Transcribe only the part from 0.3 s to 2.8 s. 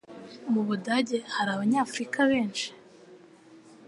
Mu Budage hari Abanyafurika benshi?